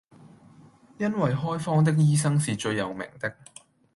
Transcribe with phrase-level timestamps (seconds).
[0.97, 3.37] 因爲開方的醫生是最有名的，